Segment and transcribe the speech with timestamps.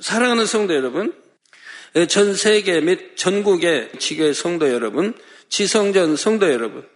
[0.00, 1.12] 사랑하는 성도 여러분,
[2.08, 5.14] 전 세계 및 전국의 지교의 성도 여러분,
[5.48, 6.86] 지성전 성도 여러분,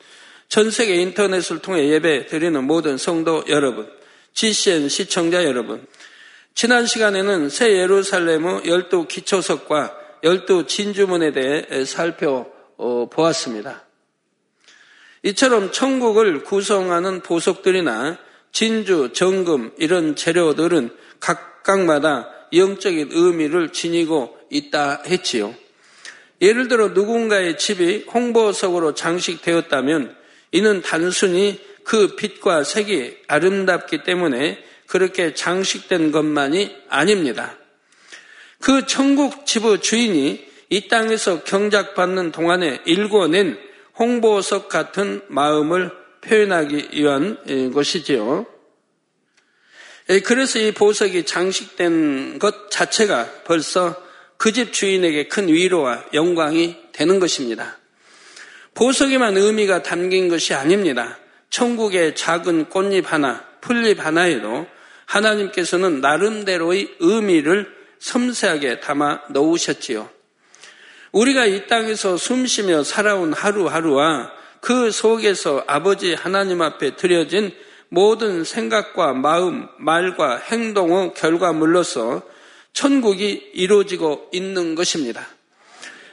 [0.48, 3.90] 전 세계 인터넷을 통해 예배 드리는 모든 성도 여러분,
[4.34, 5.86] GCN 시청자 여러분,
[6.54, 13.86] 지난 시간에는 새 예루살렘의 열두 기초석과 열두 진주문에 대해 살펴보았습니다.
[15.24, 18.18] 이처럼 천국을 구성하는 보석들이나
[18.50, 25.54] 진주, 정금 이런 재료들은 각각마다 영적인 의미를 지니고 있다 했지요.
[26.40, 30.16] 예를 들어 누군가의 집이 홍보석으로 장식되었다면
[30.50, 37.56] 이는 단순히 그 빛과 색이 아름답기 때문에 그렇게 장식된 것만이 아닙니다.
[38.60, 43.58] 그 천국 집의 주인이 이 땅에서 경작받는 동안에 일궈낸
[43.98, 45.90] 홍보석 같은 마음을
[46.22, 48.46] 표현하기 위한 것이지요.
[50.24, 53.96] 그래서 이 보석이 장식된 것 자체가 벌써
[54.42, 57.78] 그 집 주인에게 큰 위로와 영광이 되는 것입니다.
[58.74, 61.18] 보석에만 의미가 담긴 것이 아닙니다.
[61.50, 64.66] 천국의 작은 꽃잎 하나, 풀잎 하나에도
[65.06, 70.10] 하나님께서는 나름대로의 의미를 섬세하게 담아 놓으셨지요.
[71.12, 77.54] 우리가 이 땅에서 숨쉬며 살아온 하루하루와 그 속에서 아버지 하나님 앞에 드려진
[77.92, 82.22] 모든 생각과 마음, 말과 행동의 결과물로서
[82.72, 85.26] 천국이 이루어지고 있는 것입니다.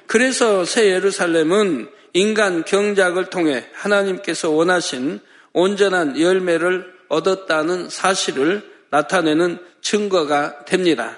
[0.06, 5.22] 그래서 새 예루살렘은 인간 경작을 통해 하나님께서 원하신
[5.54, 11.18] 온전한 열매를 얻었다는 사실을 나타내는 증거가 됩니다.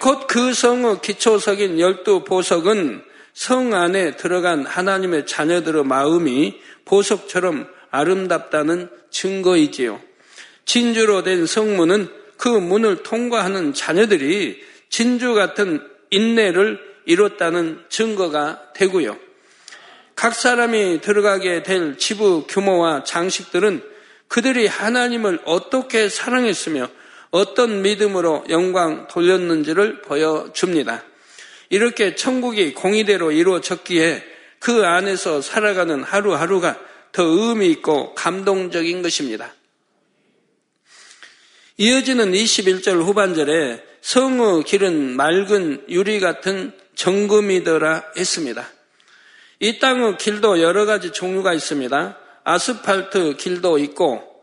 [0.00, 3.02] 곧 그 성의 기초석인 열두 보석은
[3.34, 10.00] 성 안에 들어간 하나님의 자녀들의 마음이 보석처럼 아름답다는 증거이지요.
[10.64, 19.16] 진주로 된 성문은 그 문을 통과하는 자녀들이 진주 같은 인내를 이뤘다는 증거가 되고요.
[20.16, 23.82] 각 사람이 들어가게 될 지부 규모와 장식들은
[24.28, 26.88] 그들이 하나님을 어떻게 사랑했으며
[27.30, 31.02] 어떤 믿음으로 영광 돌렸는지를 보여줍니다.
[31.70, 34.24] 이렇게 천국이 공의대로 이루어졌기에
[34.58, 36.78] 그 안에서 살아가는 하루하루가
[37.12, 39.52] 더 의미 있고 감동적인 것입니다.
[41.76, 48.68] 이어지는 21절 후반절에 성의 길은 맑은 유리 같은 정금이더라 했습니다.
[49.60, 52.18] 이 땅의 길도 여러 가지 종류가 있습니다.
[52.44, 54.42] 아스팔트 길도 있고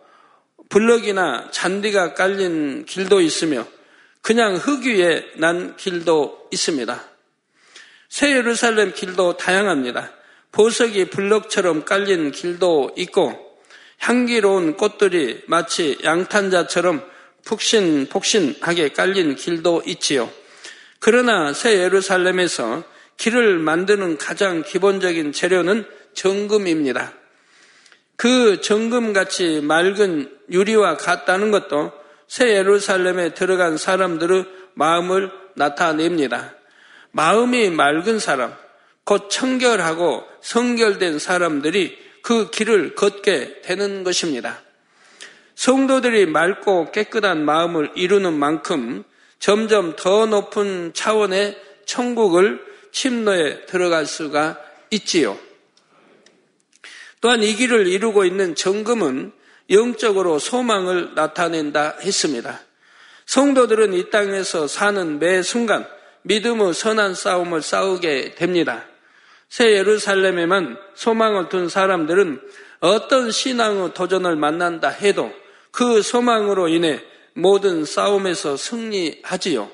[0.69, 3.67] 블럭이나 잔디가 깔린 길도 있으며
[4.21, 7.03] 그냥 흙 위에 난 길도 있습니다.
[8.07, 10.11] 새 예루살렘 길도 다양합니다.
[10.51, 13.49] 보석이 블럭처럼 깔린 길도 있고
[13.99, 17.03] 향기로운 꽃들이 마치 양탄자처럼
[17.45, 20.29] 푹신푹신하게 깔린 길도 있지요.
[20.99, 22.83] 그러나 새 예루살렘에서
[23.17, 27.13] 길을 만드는 가장 기본적인 재료는 정금입니다.
[28.15, 31.91] 그 정금같이 맑은 유리와 같다는 것도
[32.27, 36.55] 새 예루살렘에 들어간 사람들의 마음을 나타냅니다.
[37.11, 38.55] 마음이 맑은 사람,
[39.09, 44.61] 곧 청결하고 성결된 사람들이 그 길을 걷게 되는 것입니다.
[45.55, 49.03] 성도들이 맑고 깨끗한 마음을 이루는 만큼
[49.39, 54.59] 점점 더 높은 차원의 천국을 침노에 들어갈 수가
[54.91, 55.39] 있지요.
[57.19, 59.31] 또한 이 길을 이루고 있는 정금은
[59.71, 62.61] 영적으로 소망을 나타낸다 했습니다.
[63.25, 65.87] 성도들은 이 땅에서 사는 매 순간
[66.21, 68.85] 믿음의 선한 싸움을 싸우게 됩니다.
[69.49, 72.39] 새 예루살렘에만 소망을 둔 사람들은
[72.81, 75.31] 어떤 신앙의 도전을 만난다 해도
[75.71, 77.01] 그 소망으로 인해
[77.33, 79.69] 모든 싸움에서 승리하지요.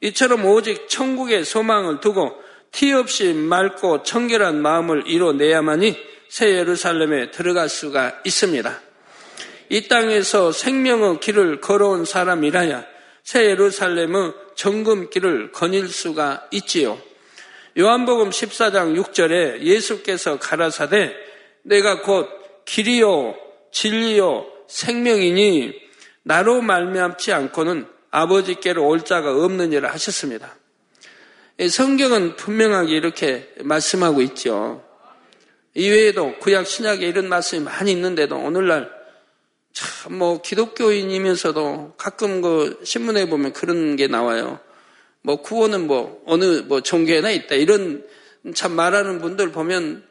[0.00, 2.34] 이처럼 오직 천국의 소망을 두고
[2.70, 5.96] 티 없이 맑고 청결한 마음을 이뤄내야만이
[6.28, 8.80] 새 예루살렘에 들어갈 수가 있습니다.
[9.70, 12.84] 이 땅에서 생명의 길을 걸어온 사람이라야
[13.22, 16.98] 새 예루살렘의 정금길을 거닐 수가 있지요.
[17.78, 21.14] 요한복음 14장 6절에 예수께서 가라사대
[21.62, 22.28] 내가 곧
[22.64, 23.36] 길이요
[23.70, 25.74] 진리요 생명이니
[26.22, 30.56] 나로 말미암지 않고는 아버지께로 올 자가 없느니라 하셨습니다.
[31.70, 34.84] 성경은 분명하게 이렇게 말씀하고 있죠.
[35.74, 38.90] 이외에도 구약 신약에 이런 말씀이 많이 있는데도 오늘날
[39.72, 44.58] 참 뭐 기독교인이면서도 가끔 그 신문에 보면 그런 게 나와요.
[45.28, 48.02] 뭐 구원은 뭐 어느 뭐 종교에나 있다 이런
[48.54, 50.02] 참 말하는 분들 보면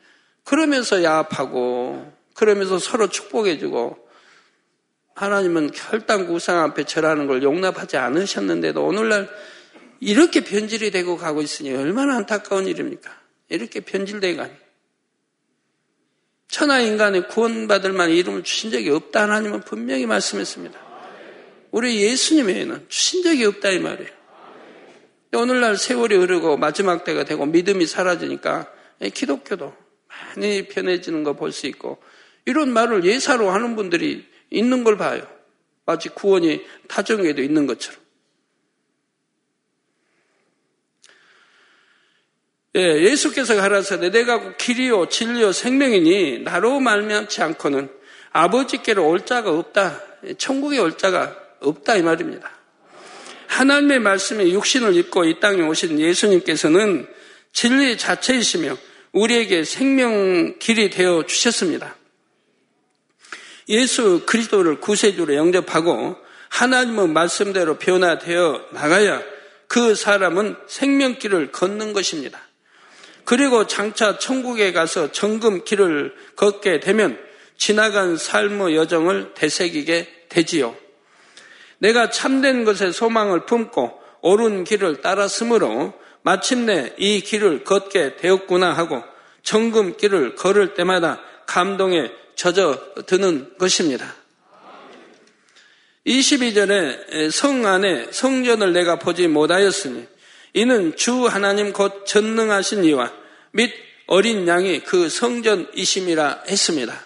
[0.43, 3.97] 그러면서 야합하고 그러면서 서로 축복해주고
[5.15, 9.27] 하나님은 혈당 구상 앞에 절하는 걸 용납하지 않으셨는데도 오늘날
[10.01, 13.09] 이렇게 변질이 되고 가고 있으니 얼마나 안타까운 일입니까?
[13.49, 14.53] 이렇게 변질되고 가니.
[16.47, 20.79] 천하 인간의 구원받을 만한 이름을 주신 적이 없다 하나님은 분명히 말씀했습니다.
[21.71, 24.16] 우리 예수님에는 주신 적이 없다 이 말이에요.
[25.33, 28.71] 오늘날 세월이 흐르고 마지막 때가 되고 믿음이 사라지니까
[29.13, 29.75] 기독교도
[30.07, 32.01] 많이 편해지는 거 볼 수 있고
[32.45, 35.27] 이런 말을 예사로 하는 분들이 있는 걸 봐요.
[35.85, 37.99] 마치 구원이 타정에도 있는 것처럼.
[42.75, 47.89] 예, 예수께서 가라사대 내가 길이요 진리요 생명이니 나로 말미암지 않고는
[48.31, 50.01] 아버지께로 올 자가 없다.
[50.37, 52.56] 천국에 올 자가 없다 이 말입니다.
[53.47, 57.07] 하나님의 말씀에 육신을 입고 이 땅에 오신 예수님께서는
[57.53, 58.77] 진리 자체이시며
[59.11, 61.95] 우리에게 생명 길이 되어 주셨습니다.
[63.69, 66.15] 예수 그리스도를 구세주로 영접하고
[66.49, 69.21] 하나님의 말씀대로 변화되어 나가야
[69.67, 72.39] 그 사람은 생명길을 걷는 것입니다.
[73.25, 77.19] 그리고 장차 천국에 가서 정금 길을 걷게 되면
[77.57, 80.75] 지나간 삶의 여정을 되새기게 되지요.
[81.79, 89.03] 내가 참된 것에 소망을 품고 옳은 길을 따랐으므로 마침내 이 길을 걷게 되었구나 하고
[89.43, 94.13] 정금 길을 걸을 때마다 감동에 젖어 드는 것입니다.
[96.05, 100.07] 22절에 성 안에 성전을 내가 보지 못하였으니
[100.53, 103.11] 이는 주 하나님 곧 전능하신 이와
[103.51, 103.73] 및
[104.07, 107.05] 어린 양이 그 성전이심이라 했습니다.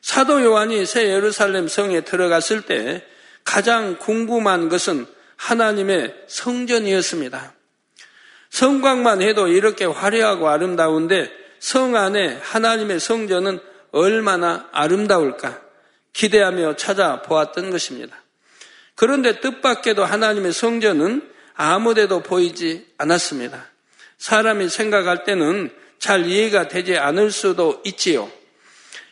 [0.00, 3.04] 사도 요한이 새 예루살렘 성에 들어갔을 때
[3.46, 5.06] 가장 궁금한 것은
[5.36, 7.54] 하나님의 성전이었습니다.
[8.50, 13.60] 성곽만 해도 이렇게 화려하고 아름다운데 성 안에 하나님의 성전은
[13.92, 15.62] 얼마나 아름다울까
[16.12, 18.16] 기대하며 찾아보았던 것입니다.
[18.94, 23.66] 그런데 뜻밖에도 하나님의 성전은 아무데도 보이지 않았습니다.
[24.18, 28.30] 사람이 생각할 때는 잘 이해가 되지 않을 수도 있지요.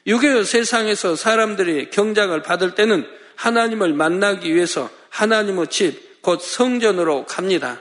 [0.06, 7.80] 유교 세상에서 사람들이 경작을 받을 때는 하나님을 만나기 위해서 하나님의 집, 곧 성전으로 갑니다.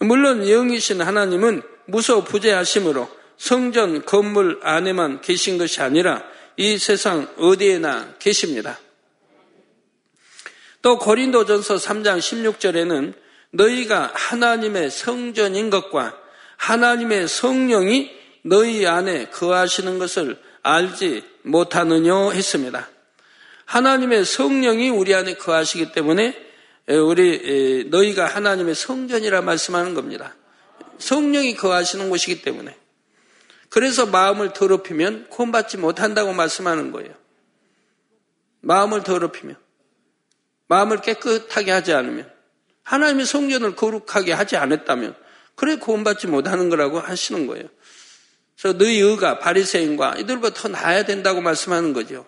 [0.00, 6.22] 물론 영이신 하나님은 무소부재하심으로 성전 건물 안에만 계신 것이 아니라
[6.56, 8.78] 이 세상 어디에나 계십니다.
[10.82, 13.14] 또 고린도전서 3장 16절에는
[13.50, 16.18] 너희가 하나님의 성전인 것과
[16.56, 18.10] 하나님의 성령이
[18.42, 22.88] 너희 안에 거하시는 것을 알지 못하느냐 했습니다.
[23.72, 26.36] 하나님의 성령이 우리 안에 거하시기 때문에
[26.88, 30.36] 우리 너희가 하나님의 성전이라 말씀하는 겁니다.
[30.98, 32.76] 성령이 거하시는 곳이기 때문에.
[33.70, 37.14] 그래서 마음을 더럽히면 구원받지 못한다고 말씀하는 거예요.
[38.60, 39.56] 마음을 더럽히면.
[40.68, 42.30] 마음을 깨끗하게 하지 않으면.
[42.82, 45.16] 하나님의 성전을 거룩하게 하지 않았다면.
[45.54, 47.68] 그래 구원받지 못하는 거라고 하시는 거예요.
[48.58, 52.26] 그래서 너희 의가 바리새인과 이들보다 더 나아야 된다고 말씀하는 거죠.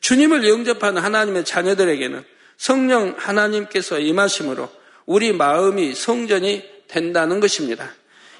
[0.00, 2.24] 주님을 영접하는 하나님의 자녀들에게는
[2.56, 4.68] 성령 하나님께서 임하심으로
[5.06, 7.92] 우리 마음이 성전이 된다는 것입니다.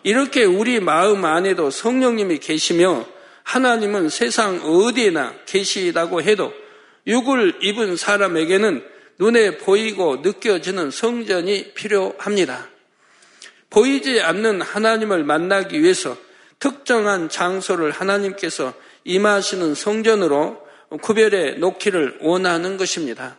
[0.02, 3.06] 이렇게 우리 마음 안에도 성령님이 계시며
[3.42, 6.52] 하나님은 세상 어디에나 계시다고 해도
[7.06, 8.84] 육을 입은 사람에게는
[9.18, 12.68] 눈에 보이고 느껴지는 성전이 필요합니다.
[13.68, 16.16] 보이지 않는 하나님을 만나기 위해서
[16.58, 20.69] 특정한 장소를 하나님께서 임하시는 성전으로
[21.02, 23.38] 구별해 놓기를 원하는 것입니다.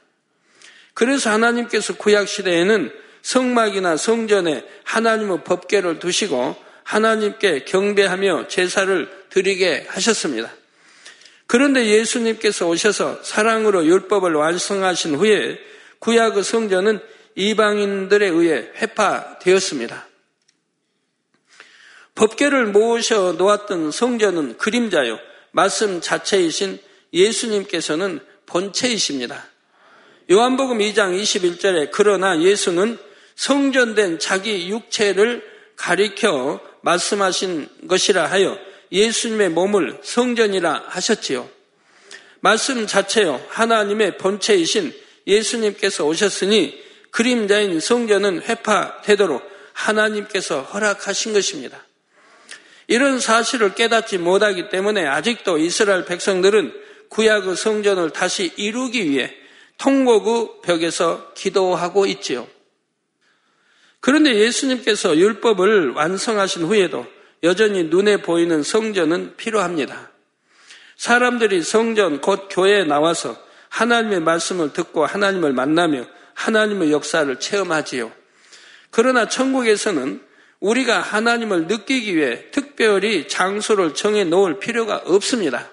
[0.93, 2.91] 그래서 하나님께서 구약 시대에는
[3.22, 10.51] 성막이나 성전에 하나님의 법계를 두시고 하나님께 경배하며 제사를 드리게 하셨습니다.
[11.48, 15.60] 그런데 예수님께서 오셔서 사랑으로 율법을 완성하신 후에
[16.00, 17.00] 구약의 성전은
[17.36, 20.08] 이방인들에 의해 회파되었습니다.
[22.15, 25.20] 법계를 모으셔 놓았던 성전은 그림자요.
[25.51, 26.79] 말씀 자체이신
[27.13, 29.46] 예수님께서는 본체이십니다.
[30.32, 32.98] 요한복음 2장 21절에 그러나 예수는
[33.36, 35.44] 성전된 자기 육체를
[35.75, 38.58] 가리켜 말씀하신 것이라 하여
[38.91, 41.50] 예수님의 몸을 성전이라 하셨지요.
[42.39, 43.44] 말씀 자체요.
[43.50, 44.94] 하나님의 본체이신
[45.27, 51.86] 예수님께서 오셨으니 그림자인 성전은 회파되도록 하나님께서 허락하신 것입니다.
[52.88, 56.74] 이런 사실을 깨닫지 못하기 때문에 아직도 이스라엘 백성들은
[57.12, 59.34] 구약의 성전을 다시 이루기 위해
[59.77, 62.48] 통곡의 벽에서 기도하고 있지요.
[64.00, 67.06] 그런데 예수님께서 율법을 완성하신 후에도
[67.44, 70.12] 여전히 눈에 보이는 성전은 필요합니다.
[70.96, 73.38] 사람들이 성전 곧 교회에 나와서
[73.70, 78.12] 하나님의 말씀을 듣고 하나님을 만나며 하나님의 역사를 체험하지요.
[78.89, 80.22] 그러나 천국에서는
[80.60, 85.71] 우리가 하나님을 느끼기 위해 특별히 장소를 정해 놓을 필요가 없습니다.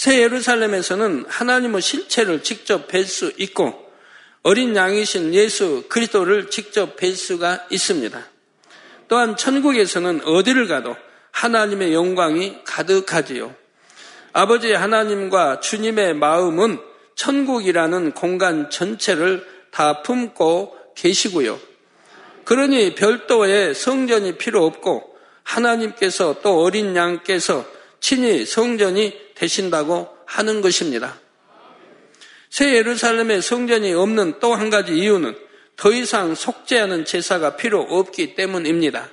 [0.00, 3.86] 새 예루살렘에서는 하나님의 실체를 직접 뵐 수 있고
[4.42, 8.18] 어린 양이신 예수 그리스도를 직접 뵐 수가 있습니다.
[9.08, 10.96] 또한 천국에서는 어디를 가도
[11.32, 13.54] 하나님의 영광이 가득하지요.
[14.32, 16.78] 아버지 하나님과 주님의 마음은
[17.16, 21.60] 천국이라는 공간 전체를 다 품고 계시고요.
[22.46, 27.66] 그러니 별도의 성전이 필요 없고 하나님께서 또 어린 양께서
[28.00, 31.18] 친히 성전이 되신다고 하는 것입니다.
[32.50, 35.34] 새 예루살렘에 성전이 없는 또 한 가지 이유는
[35.76, 39.08] 더 이상 속죄하는 제사가 필요 없기 때문입니다.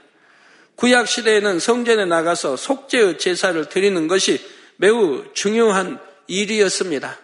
[0.76, 7.18] 구약 시대에는 성전에 나가서 속죄의 제사를 드리는 것이 매우 중요한 일이었습니다.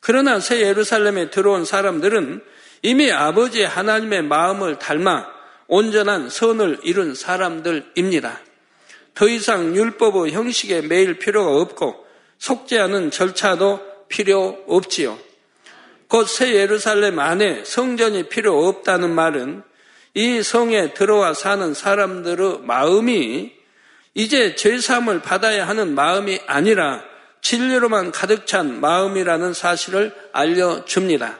[0.00, 2.42] 그러나 새 예루살렘에 들어온 사람들은
[2.82, 5.26] 이미 아버지 하나님의 마음을 닮아
[5.68, 8.40] 온전한 선을 이룬 사람들입니다.
[9.14, 12.06] 더 이상 율법의 형식에 매일 필요가 없고
[12.38, 15.18] 속죄하는 절차도 필요 없지요.
[16.08, 19.62] 곧 새 예루살렘 안에 성전이 필요 없다는 말은
[20.14, 23.52] 이 성에 들어와 사는 사람들의 마음이
[24.14, 27.02] 이제 죄사함을 받아야 하는 마음이 아니라
[27.40, 31.38] 진리로만 가득 찬 마음이라는 사실을 알려줍니다.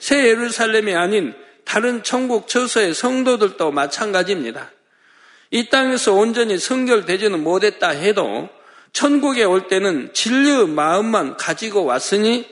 [0.00, 4.72] 새 예루살렘이 아닌 다른 천국 처소의 성도들도 마찬가지입니다.
[5.50, 8.48] 이 땅에서 온전히 성결되지는 못했다 해도
[8.92, 12.46] 천국에 올 때는 진리의 마음만 가지고 왔으니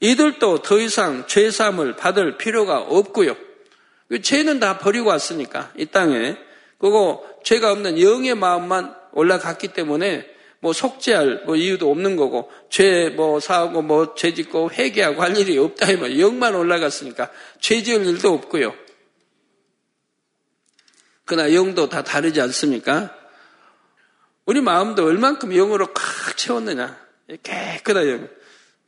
[0.00, 3.36] 이들도 더 이상 죄삼을 받을 필요가 없고요.
[4.22, 6.36] 죄는 다 버리고 왔으니까 이 땅에
[6.78, 10.26] 그거 죄가 없는 영의 마음만 올라갔기 때문에
[10.60, 15.90] 뭐 속죄할 뭐 이유도 없는 거고 죄 뭐 사하고 뭐 죄짓고 회개하고 할 일이 없다
[15.92, 18.74] 이말 영만 올라갔으니까 죄 지을 일도 없고요.
[21.26, 23.14] 그러나 영도 다 다르지 않습니까?
[24.46, 26.98] 우리 마음도 얼만큼 영으로 꽉 채웠느냐.
[27.42, 28.28] 깨끗한 영.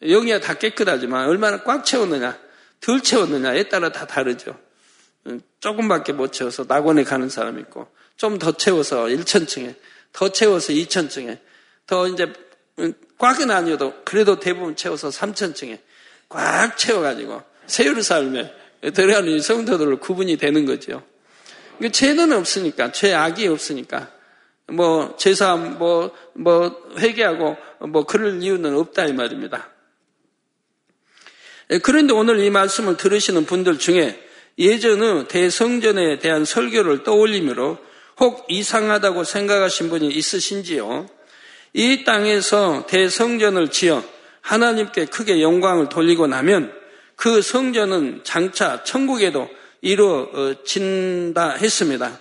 [0.02, 2.38] 영이야 다 깨끗하지만 얼마나 꽉 채웠느냐.
[2.80, 4.58] 덜 채웠느냐에 따라 다 다르죠.
[5.60, 9.74] 조금밖에 못 채워서 낙원에 가는 사람 있고 좀 더 채워서 1천층에
[10.12, 11.38] 더 채워서 2천층에
[11.86, 12.32] 더 이제
[13.18, 15.80] 꽉은 아니어도 그래도 대부분 채워서 3천층에
[16.28, 18.54] 꽉 채워가지고 세율살에
[18.94, 21.02] 들어가는 성도들로 구분이 되는 거죠.
[21.92, 24.10] 죄는 없으니까, 죄악이 없으니까,
[24.68, 27.56] 뭐, 제사, 뭐, 뭐, 회개하고,
[27.88, 29.70] 뭐, 그럴 이유는 없다, 이 말입니다.
[31.70, 34.18] 예, 그런데 오늘 이 말씀을 들으시는 분들 중에
[34.58, 37.78] 예전의 대성전에 대한 설교를 떠올리므로
[38.18, 41.08] 혹 이상하다고 생각하신 분이 있으신지요?
[41.74, 44.02] 이 땅에서 대성전을 지어
[44.40, 46.72] 하나님께 크게 영광을 돌리고 나면
[47.14, 49.48] 그 성전은 장차 천국에도
[49.80, 52.20] 이루어진다 했습니다.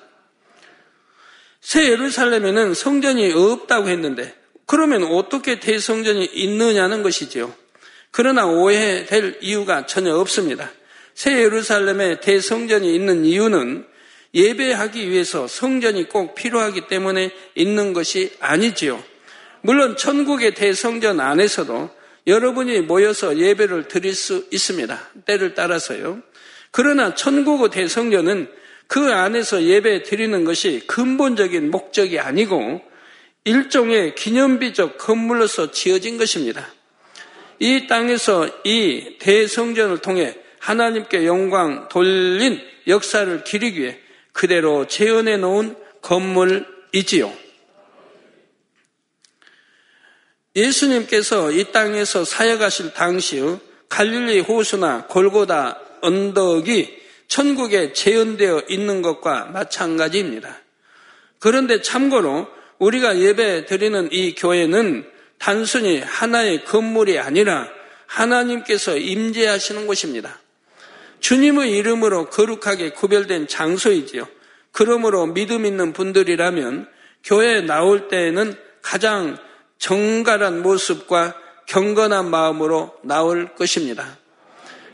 [1.62, 4.34] 새 예루살렘에는 성전이 없다고 했는데
[4.66, 7.54] 그러면 어떻게 대성전이 있느냐는 것이지요.
[8.12, 10.72] 그러나 오해될 이유가 전혀 없습니다.
[11.14, 13.86] 새 예루살렘에 대성전이 있는 이유는
[14.34, 19.04] 예배하기 위해서 성전이 꼭 필요하기 때문에 있는 것이 아니지요.
[19.62, 21.90] 물론 천국의 대성전 안에서도
[22.28, 25.00] 여러분이 모여서 예배를 드릴 수 있습니다.
[25.26, 26.22] 때를 따라서요.
[26.78, 28.52] 그러나 천국의 대성전은
[28.86, 32.84] 그 안에서 예배 드리는 것이 근본적인 목적이 아니고
[33.46, 36.68] 일종의 기념비적 건물로서 지어진 것입니다.
[37.58, 43.98] 이 땅에서 이 대성전을 통해 하나님께 영광 돌린 역사를 기리기 위해
[44.32, 47.34] 그대로 재현해 놓은 건물이지요.
[50.56, 60.58] 예수님께서 이 땅에서 사역하실 당시의 갈릴리 호수나 골고다 언덕이 천국에 재현되어 있는 것과 마찬가지입니다.
[61.40, 62.48] 그런데 참고로
[62.80, 65.06] 우리가 예배 드리는 이 교회는
[65.38, 67.68] 단순히 하나의 건물이 아니라
[68.06, 70.40] 하나님께서 임재하시는 곳입니다.
[71.20, 74.28] 주님의 이름으로 거룩하게 구별된 장소이지요.
[74.72, 76.88] 그러므로 믿음 있는 분들이라면
[77.24, 79.38] 교회에 나올 때에는 가장
[79.80, 81.36] 정갈한 모습과
[81.68, 84.18] 경건한 마음으로 나올 것입니다.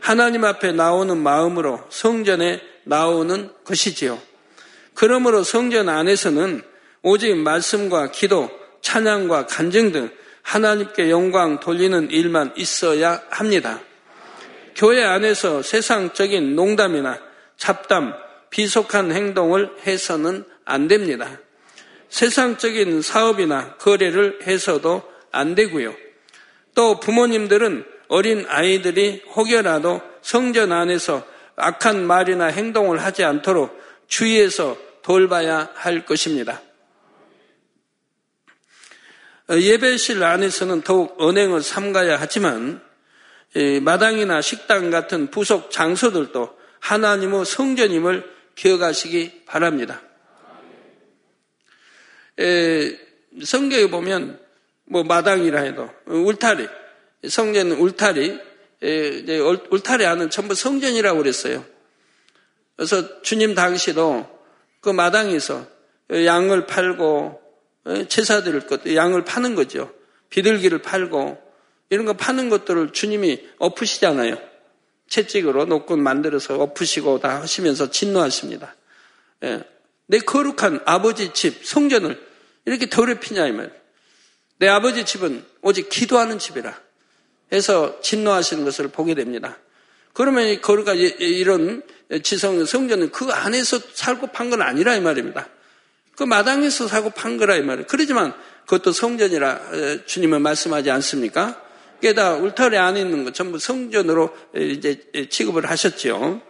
[0.04, 4.20] 하나님 앞에 나오는 마음으로 성전에 나오는 것이지요.
[4.92, 6.60] 그러므로 성전 안에서는
[7.00, 8.50] 오직 말씀과 기도,
[8.82, 10.10] 찬양과 간증 등
[10.42, 13.80] 하나님께 영광 돌리는 일만 있어야 합니다.
[14.76, 17.18] 교회 안에서 세상적인 농담이나
[17.56, 18.12] 잡담,
[18.50, 21.40] 비속한 행동을 해서는 안 됩니다.
[22.10, 25.94] 세상적인 사업이나 거래를 해서도 안 되고요.
[26.74, 36.04] 또 부모님들은 어린 아이들이 혹여라도 성전 안에서 악한 말이나 행동을 하지 않도록 주의해서 돌봐야 할
[36.04, 36.62] 것입니다.
[39.50, 42.82] 예배실 안에서는 더욱 언행을 삼가야 하지만
[43.82, 50.00] 마당이나 식당 같은 부속 장소들도 하나님의 성전임을 기억하시기 바랍니다.
[53.44, 54.40] 성경에 보면
[54.86, 56.66] 뭐 마당이라 해도 울타리,
[57.28, 58.38] 성전 울타리,
[59.70, 61.64] 울타리 안은 전부 성전이라고 그랬어요.
[62.76, 64.28] 그래서 주님 당시도
[64.80, 65.66] 그 마당에서
[66.10, 67.40] 양을 팔고
[68.08, 69.92] 제사 드릴 것, 양을 파는 거죠.
[70.30, 71.38] 비둘기를 팔고
[71.90, 74.36] 이런 거 파는 것들을 주님이 엎으시잖아요.
[75.08, 78.74] 채찍으로 녹군 만들어서 엎으시고 다 하시면서 진노하십니다.
[79.44, 79.62] 예.
[80.06, 82.20] 내 거룩한 아버지 집, 성전을
[82.64, 83.72] 이렇게 더럽히냐, 이 말.
[84.58, 86.78] 내 아버지 집은 오직 기도하는 집이라
[87.54, 89.58] 해서 진노하시는 것을 보게 됩니다.
[90.12, 91.82] 그러면 거룩한 이런
[92.22, 95.48] 지성 성전은 그 안에서 살고 판 건 아니라 이 말입니다.
[96.16, 97.86] 그 마당에서 사고 판 거라 이 말이에요.
[97.88, 98.32] 그러지만
[98.66, 101.60] 그것도 성전이라 주님은 말씀하지 않습니까?
[102.00, 106.40] 게다 울타리 안에 있는 것 전부 성전으로 이제 취급을 하셨죠.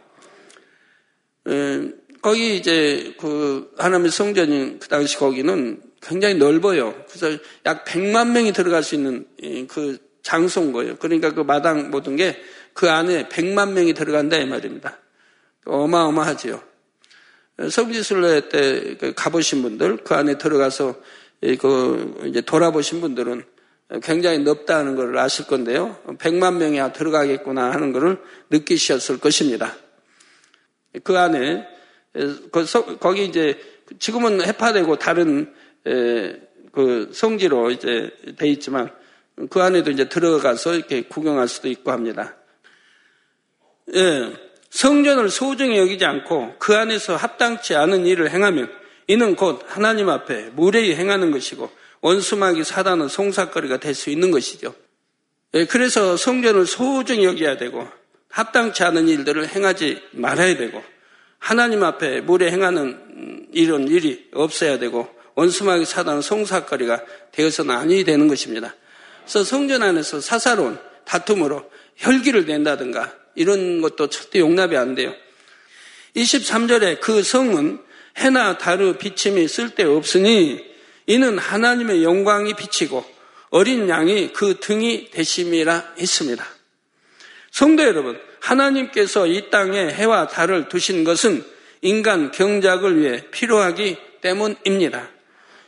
[2.21, 6.95] 거기 이제 그 하나님의 성전인 그 당시 거기는 굉장히 넓어요.
[7.09, 9.27] 그래서 약 100만 명이 들어갈 수 있는
[9.69, 10.97] 그 장소인 거예요.
[10.97, 12.43] 그러니까 그 마당 모든 게
[12.75, 14.99] 그 안에 100만 명이 들어간다 이 말입니다.
[15.65, 16.61] 어마어마하지요.
[17.71, 20.97] 성지순례 때그 가보신 분들, 그 안에 들어가서
[21.61, 23.45] 그 이제 돌아보신 분들은
[24.03, 25.97] 굉장히 넓다는 것을 아실 건데요.
[26.19, 29.77] 100만 명이 들어가겠구나 하는 것을 느끼셨을 것입니다.
[31.05, 31.65] 그 안에
[32.51, 32.67] 그
[32.99, 33.57] 거기 이제
[34.01, 35.55] 지금은 해파되고 다른
[35.85, 38.91] 그 성지로 이제 돼 있지만
[39.51, 42.37] 그 안에도 이제 들어가서 이렇게 구경할 수도 있고 합니다.
[43.95, 44.33] 예,
[44.71, 48.71] 성전을 소중히 여기지 않고 그 안에서 합당치 않은 일을 행하면
[49.07, 54.75] 이는 곧 하나님 앞에 무례히 행하는 것이고 원수마귀 사단은 송사거리가 될 수 있는 것이죠.
[55.55, 57.89] 예, 그래서 성전을 소중히 여겨야 되고
[58.29, 60.83] 합당치 않은 일들을 행하지 말아야 되고
[61.39, 68.75] 하나님 앞에 무례 행하는 이런 일이 없어야 되고 원수마귀 사단은 송사거리가 되어서는 아니 되는 것입니다.
[69.25, 75.15] 그래서 성전 안에서 사사로운 다툼으로 혈기를 낸다든가 이런 것도 절대 용납이 안 돼요.
[76.17, 77.81] 23절에 그 성은
[78.19, 80.65] 해나 다르 비침이 쓸데없으니
[81.07, 83.05] 이는 하나님의 영광이 비치고
[83.51, 86.45] 어린 양이 그 등이 되심이라 했습니다.
[87.51, 91.45] 성도 여러분, 하나님께서 이 땅에 해와 달을 두신 것은
[91.83, 95.09] 인간 경작을 위해 필요하기 때문입니다.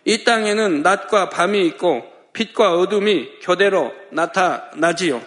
[0.05, 5.23] 이 땅에는 낮과 밤이 있고 빛과 어둠이 교대로 나타나지요.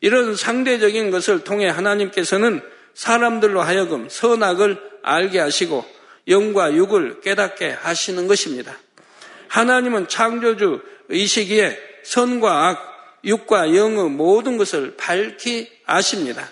[0.00, 2.60] 이런 상대적인 것을 통해 하나님께서는
[2.92, 5.86] 사람들로 하여금 선악을 알게 하시고
[6.26, 8.76] 영과 육을 깨닫게 하시는 것입니다.
[9.46, 16.48] 하나님은 창조주 이 시기에 선과 악, 육과 영의 모든 것을 밝히 아십니다.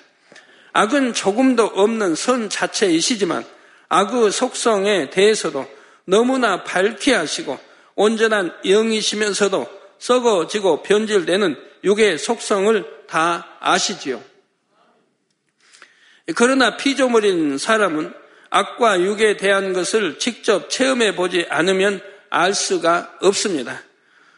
[0.73, 3.45] 악은 조금도 없는 선 자체이시지만
[3.89, 5.67] 악의 속성에 대해서도
[6.05, 7.59] 너무나 밝히 하시고
[7.95, 9.67] 온전한 영이시면서도
[9.99, 14.23] 썩어지고 변질되는 육의 속성을 다 아시지요.
[16.35, 18.15] 그러나 피조물인 사람은
[18.51, 22.01] 악과 육에 대한 것을 직접 체험해 보지 않으면
[22.31, 23.83] 알 수가 없습니다.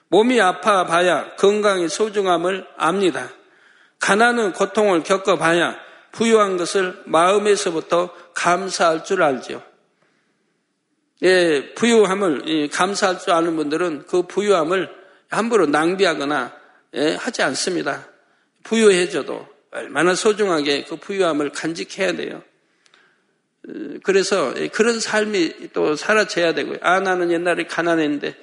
[0.09, 3.31] 몸이 아파 봐야 건강의 소중함을 압니다.
[3.99, 5.77] 가난은 고통을 겪어 봐야
[6.13, 9.63] 부유한 것을 마음에서부터 감사할 줄 알죠.
[11.25, 14.91] 예, 부유함을 감사할 줄 아는 분들은 그 부유함을
[15.31, 16.53] 함부로 낭비하거나
[16.95, 18.07] 예, 하지 않습니다.
[18.63, 22.43] 부유해져도 얼마나 소중하게 그 부유함을 간직해야 돼요.
[24.03, 26.79] 그래서 그런 삶이 또 살아져야 되고요.
[26.83, 28.37] 아, 나는 옛날에 가난했는데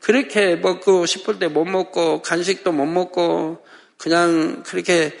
[0.00, 3.64] 그렇게 먹고 싶을 때 못 먹고 간식도 못 먹고
[3.96, 5.16] 그냥 그렇게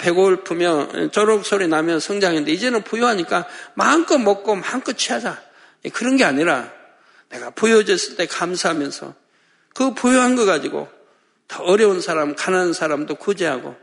[0.00, 5.43] 배고프면 쪼록 소리 나면 성장했는데 이제는 부유하니까 마음껏 먹고 마음껏 취하자.
[5.92, 6.72] 그런 게 아니라
[7.30, 9.14] 내가 부유해졌을 때 감사하면서
[9.74, 10.88] 그 부유한 거 가지고
[11.48, 13.76] 더 어려운 사람, 가난한 사람도 구제하고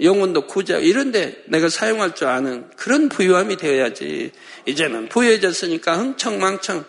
[0.00, 4.32] 영혼도 구제 이런데 내가 사용할 줄 아는 그런 부유함이 되어야지.
[4.66, 6.84] 이제는 부유해졌으니까 흥청망청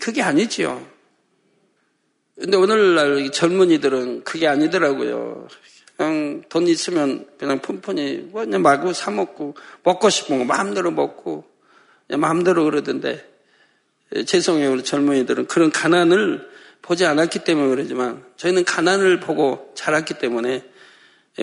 [0.00, 0.86] 그게 아니지요.
[2.38, 5.48] 근데 오늘날 젊은이들은 그게 아니더라고요.
[5.96, 11.44] 그냥 돈 있으면 그냥 푼푼히 그냥 마구 사 먹고 먹고 싶은 거 마음대로 먹고
[12.08, 13.33] 마음대로 그러던데
[14.26, 16.48] 죄송해요 우리 젊은이들은 그런 가난을
[16.82, 20.62] 보지 않았기 때문에 그러지만 저희는 가난을 보고 자랐기 때문에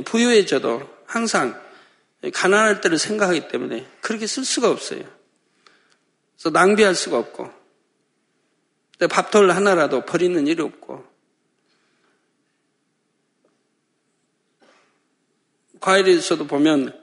[0.05, 1.59] 부유해져도 항상
[2.33, 5.01] 가난할 때를 생각하기 때문에 그렇게 쓸 수가 없어요.
[6.35, 7.49] 그래서 낭비할 수가 없고
[9.09, 11.03] 밥톨 하나라도 버리는 일이 없고
[15.79, 16.97] 과일에서도 보면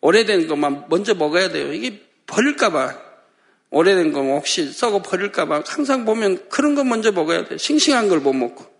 [0.00, 1.72] 오래된 것만 먼저 먹어야 돼요.
[1.72, 3.13] 이게 버릴까봐
[3.74, 7.58] 오래된 거 혹시 썩어 버릴까봐 항상 보면 그런 거 먼저 먹어야 돼.
[7.58, 8.72] 싱싱한 걸 못 먹고.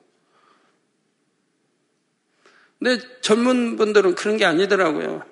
[2.79, 5.25] 근데 젊은 분들은 그런 게 아니더라고요.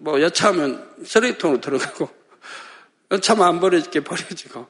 [0.00, 2.08] 뭐 여차하면 쓰레기통으로 들어가고
[3.10, 4.66] 여차하면 안 버려지게 버려지고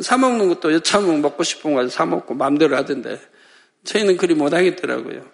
[0.00, 3.20] 사 먹는 것도 여차하면 먹고 싶은 거 사 먹고 마음대로 하던데
[3.84, 5.24] 저희는 그리 못 하겠더라고요.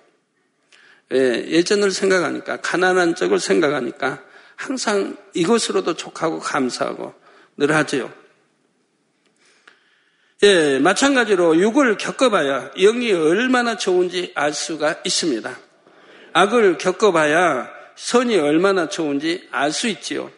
[1.12, 4.22] 예, 예전을 생각하니까 가난한 적을 생각하니까
[4.56, 7.14] 항상 이것으로도 족하고 감사하고
[7.56, 8.12] 늘 하지요.
[10.42, 15.58] 예, 마찬가지로 육을 겪어봐야 영이 얼마나 좋은지 알 수가 있습니다.
[16.32, 20.30] 악을 겪어봐야 선이 얼마나 좋은지 알 수 있지요.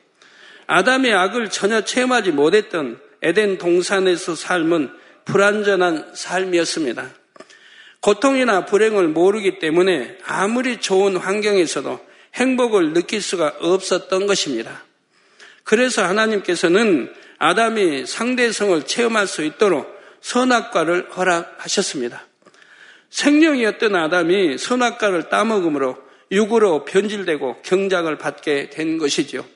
[0.67, 4.91] 아담의 악을 전혀 체험하지 못했던 에덴 동산에서 삶은
[5.25, 7.11] 불완전한 삶이었습니다.
[8.01, 14.85] 고통이나 불행을 모르기 때문에 아무리 좋은 환경에서도 행복을 느낄 수가 없었던 것입니다.
[15.65, 22.25] 그래서 하나님께서는 아담이 상대성을 체험할 수 있도록 선악과를 허락하셨습니다.
[23.11, 25.97] 생명이었던 아담이 선악과를 따먹음으로
[26.31, 29.47] 육으로 변질되고 경작을 받게 된 것이죠.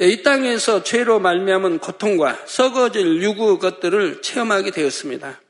[0.00, 5.40] 이 땅에서 죄로 말미암은 고통과 썩어질 유구 것들을 체험하게 되었습니다.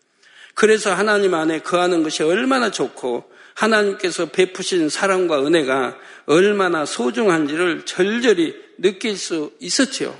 [0.55, 9.17] 그래서 하나님 안에 거하는 것이 얼마나 좋고 하나님께서 베푸신 사랑과 은혜가 얼마나 소중한지를 절절히 느낄
[9.17, 10.17] 수 있었지요.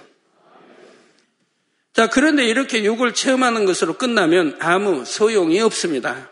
[1.93, 6.31] 자, 그런데 이렇게 육을 체험하는 것으로 끝나면 아무 소용이 없습니다.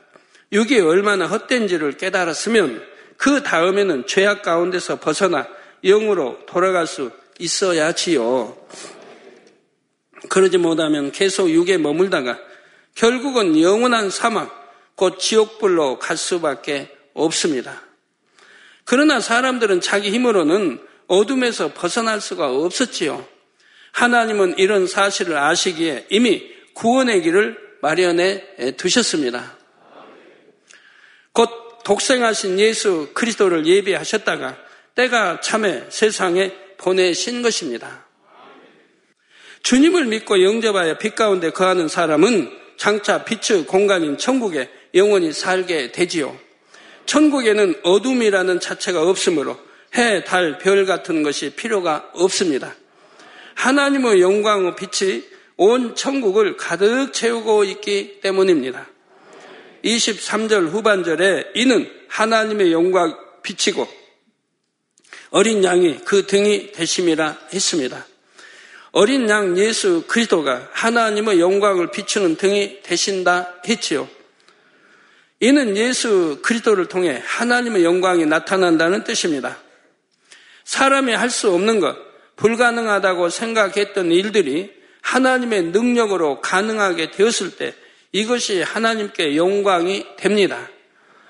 [0.53, 2.83] 육이 얼마나 헛된지를 깨달았으면
[3.17, 5.47] 그 다음에는 죄악 가운데서 벗어나
[5.85, 8.57] 영으로 돌아갈 수 있어야지요.
[10.29, 12.39] 그러지 못하면 계속 육에 머물다가
[12.95, 14.62] 결국은 영원한 사막,
[14.95, 17.83] 곧 지옥불로 갈 수밖에 없습니다.
[18.85, 23.27] 그러나 사람들은 자기 힘으로는 어둠에서 벗어날 수가 없었지요.
[23.93, 29.57] 하나님은 이런 사실을 아시기에 이미 구원의 길을 마련해 두셨습니다.
[31.33, 31.51] 곧
[31.85, 34.57] 독생하신 예수 그리스도를 예비하셨다가
[34.95, 38.07] 때가 참에 세상에 보내신 것입니다.
[39.63, 46.37] 주님을 믿고 영접하여 빛 가운데 거하는 사람은 장차 빛의 공간인 천국에 영원히 살게 되지요.
[47.07, 49.59] 천국에는 어둠이라는 자체가 없으므로
[49.97, 52.75] 해, 달, 별 같은 것이 필요가 없습니다.
[53.55, 55.25] 하나님의 영광의 빛이
[55.57, 58.89] 온 천국을 가득 채우고 있기 때문입니다.
[59.85, 63.87] 23절 후반절에 이는 하나님의 영광 빛이고
[65.31, 68.07] 어린 양이 그 등이 되심이라 했습니다.
[68.93, 74.09] 어린 양 예수 그리스도가 하나님의 영광을 비추는 등이 되신다 했지요.
[75.43, 79.59] 이는 예수 그리스도를 통해 하나님의 영광이 나타난다는 뜻입니다.
[80.63, 81.97] 사람이 할 수 없는 것,
[82.37, 87.75] 불가능하다고 생각했던 일들이 하나님의 능력으로 가능하게 되었을 때
[88.13, 90.71] 이것이 하나님께 영광이 됩니다.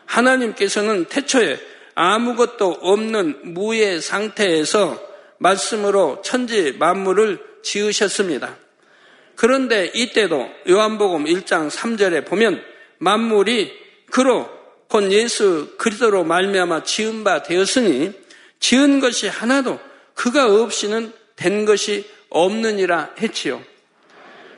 [0.05, 1.59] 하나님께서는 태초에
[1.95, 5.03] 아무것도 없는 무의 상태에서
[5.39, 8.59] 말씀으로 천지 만물을 지으셨습니다.
[9.37, 12.63] 그런데 이때도 요한복음 1장 3절에 보면
[12.99, 13.82] 만물이
[14.13, 14.47] 그로
[14.89, 18.13] 곧 예수 그리스도로 말미암아 지은 바 되었으니
[18.61, 19.81] 지은 것이 하나도
[20.13, 23.63] 그가 없이는 된 것이 없느니라 했지요.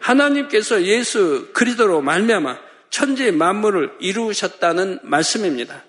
[0.00, 2.58] 하나님께서 예수 그리스도로 말미암아
[2.90, 5.84] 천지 만물을 이루셨다는 말씀입니다.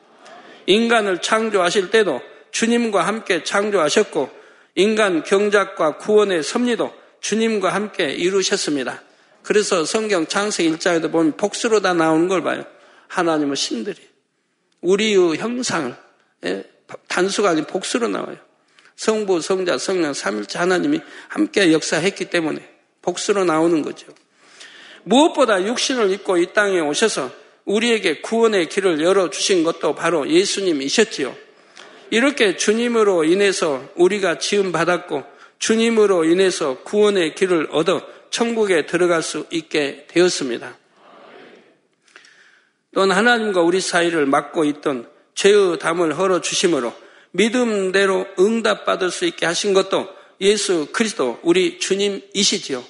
[0.67, 4.29] 인간을 창조하실 때도 주님과 함께 창조하셨고
[4.75, 9.01] 인간 경작과 구원의 섭리도 주님과 함께 이루셨습니다.
[9.41, 12.63] 그래서 성경 창세기 1장에도 보면 복수로 다 나오는 걸 봐요.
[13.07, 13.97] 하나님은 신들이
[14.81, 15.95] 우리의 형상을
[16.45, 16.63] 예,
[17.07, 18.37] 단수가 아닌 복수로 나와요.
[18.95, 22.67] 성부, 성자, 성령, 삼일째 하나님이 함께 역사했기 때문에
[23.01, 24.07] 복수로 나오는 거죠.
[25.03, 27.31] 무엇보다 육신을 입고 이 땅에 오셔서
[27.65, 31.35] 우리에게 구원의 길을 열어주신 것도 바로 예수님이셨지요.
[32.11, 35.23] 이렇게 주님으로 인해서 우리가 지음받았고
[35.59, 40.77] 주님으로 인해서 구원의 길을 얻어 천국에 들어갈 수 있게 되었습니다.
[42.95, 46.93] 또는 하나님과 우리 사이를 막고 있던 죄의 담을 헐어 주심으로
[47.31, 50.07] 믿음대로 응답받을 수 있게 하신 것도
[50.39, 52.83] 예수 그리스도 우리 주님이시지요.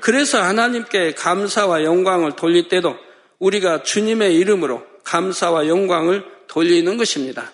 [0.00, 2.96] 그래서 하나님께 감사와 영광을 돌릴 때도
[3.38, 7.52] 우리가 주님의 이름으로 감사와 영광을 돌리는 것입니다.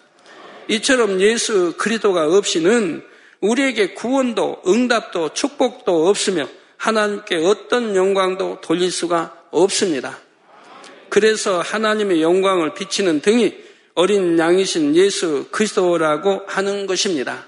[0.69, 3.05] 이처럼 예수 그리도가 없이는
[3.41, 10.19] 우리에게 구원도 응답도 축복도 없으며 하나님께 어떤 영광도 돌릴 수가 없습니다.
[11.09, 13.57] 그래서 하나님의 영광을 비치는 등이
[13.95, 17.47] 어린 양이신 예수 그리스도라고 하는 것입니다.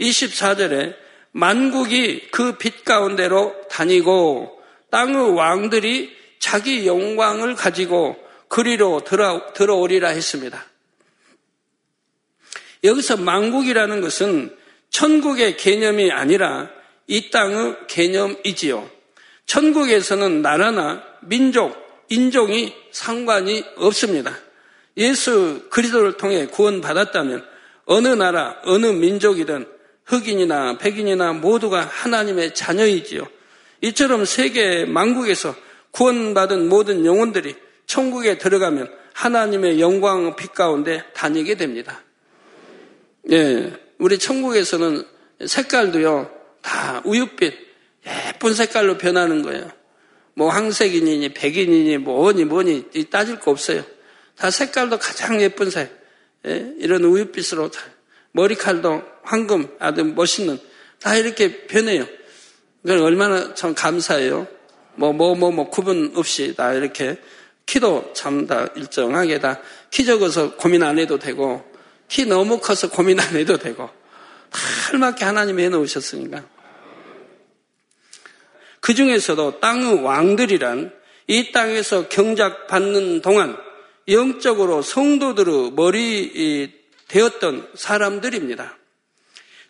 [0.00, 0.94] 24절에
[1.32, 4.60] 만국이 그 빛 가운데로 다니고
[4.90, 8.16] 땅의 왕들이 자기 영광을 가지고
[8.48, 10.64] 그리로 들어, 들어오리라 했습니다.
[12.84, 14.56] 여기서 만국이라는 것은
[14.90, 16.70] 천국의 개념이 아니라
[17.06, 18.88] 이 땅의 개념이지요.
[19.46, 21.76] 천국에서는 나라나 민족,
[22.08, 24.36] 인종이 상관이 없습니다.
[24.96, 27.44] 예수 그리스도를 통해 구원받았다면
[27.86, 29.66] 어느 나라, 어느 민족이든
[30.04, 33.26] 흑인이나 백인이나 모두가 하나님의 자녀이지요.
[33.82, 35.54] 이처럼 세계 만국에서
[35.90, 42.02] 구원받은 모든 영혼들이 천국에 들어가면 하나님의 영광 빛 가운데 다니게 됩니다.
[43.30, 45.04] 예, 우리 천국에서는
[45.44, 46.30] 색깔도요,
[46.62, 47.54] 다 우윳빛,
[48.06, 49.70] 예쁜 색깔로 변하는 거예요.
[50.36, 53.82] 뭐 황색이니, 백인이니, 뭐니, 뭐니, 따질 거 없어요.
[54.36, 55.90] 다 색깔도 가장 예쁜 색,
[56.46, 56.72] 예?
[56.78, 57.80] 이런 우윳빛으로 다,
[58.32, 60.58] 머리칼도 황금, 아주 멋있는,
[61.00, 62.06] 다 이렇게 변해요.
[62.82, 64.46] 그건 얼마나 참 감사해요.
[64.96, 67.18] 뭐, 뭐, 뭐, 뭐, 구분 없이 다 이렇게,
[67.64, 71.64] 키도 참 다 일정하게 다, 키 적어서 고민 안 해도 되고,
[72.08, 73.90] 키 너무 커서 고민 안 해도 되고
[74.50, 74.60] 다
[74.92, 76.44] 알맞게 하나님이 해놓으셨으니까.
[78.86, 80.92] 그 중에서도 땅의 왕들이란
[81.26, 83.56] 이 땅에서 경작받는 동안
[84.06, 86.72] 영적으로 성도들의 머리
[87.08, 88.78] 되었던 사람들입니다.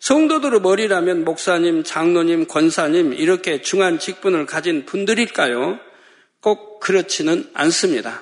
[0.01, 5.79] 성도들의 머리라면 목사님, 장로님, 권사님 이렇게 중한 직분을 가진 분들일까요?
[6.39, 8.21] 꼭 그렇지는 않습니다.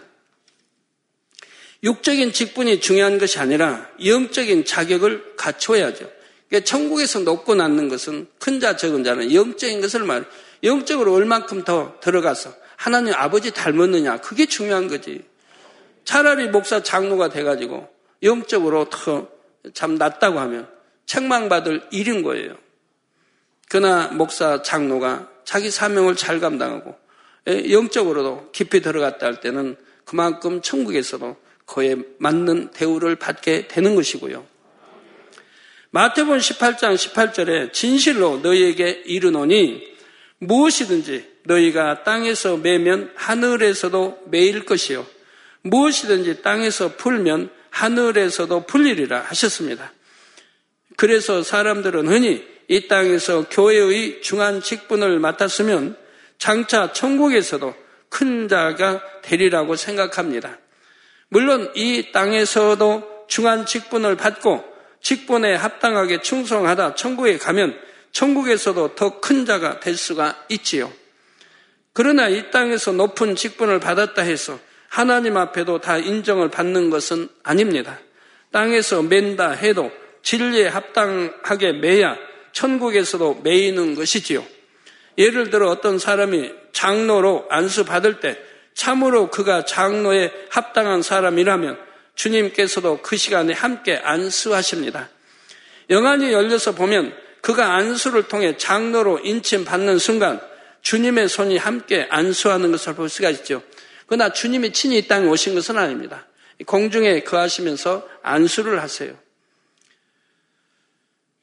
[1.84, 6.10] 육적인 직분이 중요한 것이 아니라 영적인 자격을 갖춰야죠.
[6.48, 10.26] 그러니까 천국에서 높고 낳는 것은 큰 자, 적은 자는 영적인 것을 말,
[10.66, 14.18] 영적으로 얼만큼 더 들어가서 하나님 아버지 닮았느냐.
[14.18, 15.24] 그게 중요한 거지.
[16.04, 17.88] 차라리 목사 장로가 돼가지고
[18.22, 19.36] 영적으로 더
[19.74, 20.68] 참 낫다고 하면
[21.06, 22.56] 책망받을 일인 거예요.
[23.70, 26.96] 그러나 목사 장로가 자기 사명을 잘 감당하고
[27.48, 34.46] 예, 영적으로도 깊이 들어갔다 할 때는 그만큼 천국에서도 그에 맞는 대우를 받게 되는 것이고요.
[35.92, 39.95] 마태복음 18장 18절에 진실로 너희에게 이르노니
[40.40, 45.06] 무엇이든지 너희가 땅에서 매면 하늘에서도 매일 것이요
[45.62, 49.92] 무엇이든지 땅에서 풀면 하늘에서도 풀리리라 하셨습니다.
[50.98, 55.98] 그래서 사람들은 흔히 이 땅에서 교회의 중한 직분을 맡았으면
[56.38, 57.76] 장차 천국에서도
[58.10, 60.58] 큰 자가 되리라고 생각합니다.
[61.28, 64.64] 물론 이 땅에서도 중한 직분을 받고
[65.02, 67.78] 직분에 합당하게 충성하다 천국에 가면
[68.16, 70.92] 천국에서도 더 큰 자가 될 수가 있지요.
[71.92, 78.00] 그러나 이 땅에서 높은 직분을 받았다 해서 하나님 앞에도 다 인정을 받는 것은 아닙니다.
[78.54, 79.92] 땅에서 맨다 해도
[80.24, 82.18] 진리에 합당하게 매야
[82.54, 84.46] 천국에서도 매이는 것이지요.
[85.18, 88.38] 예를 들어 어떤 사람이 장로로 안수 받을 때
[88.74, 91.78] 참으로 그가 장로에 합당한 사람이라면
[92.16, 95.10] 주님께서도 그 시간에 함께 안수하십니다.
[95.90, 100.42] 영안이 열려서 보면 그가 안수를 통해 장로로 인침받는 순간
[100.82, 103.62] 주님의 손이 함께 안수하는 것을 볼 수가 있죠.
[104.08, 106.26] 그러나 주님이 친히 이 땅에 오신 것은 아닙니다.
[106.66, 109.16] 공중에 거하시면서 안수를 하세요.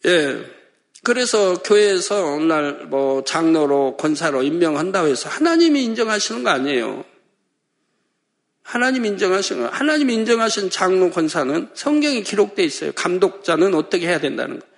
[0.06, 0.44] 예.
[1.04, 7.04] 그래서 교회에서 어느 날뭐 장로로 권사로 임명한다고 해서 하나님이 인정하시는 거 아니에요.
[8.64, 12.90] 하나님 인정하신 하나님 인정하신 장로 권사는 성경에 기록되어 있어요.
[12.90, 14.71] 감독자는 어떻게 해야 된다는 거.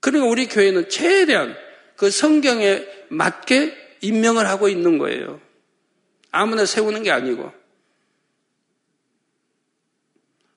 [0.00, 1.56] 그러니까 우리 교회는 최대한
[1.96, 5.40] 그 성경에 맞게 임명을 하고 있는 거예요.
[6.30, 7.52] 아무나 세우는 게 아니고.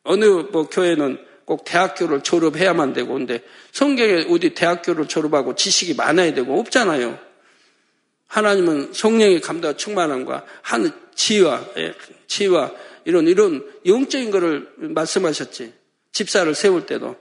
[0.04, 6.60] 어느 뭐 교회는 꼭 대학교를 졸업해야만 되고, 근데 성경에 어디 대학교를 졸업하고 지식이 많아야 되고
[6.60, 7.20] 없잖아요.
[8.28, 11.94] 하나님은 성령의 감도와 충만함과 한 지혜와 예,
[12.28, 12.72] 지혜와
[13.04, 15.74] 이런 이런 영적인 것을 말씀하셨지.
[16.14, 17.18] 집사를 세울 때도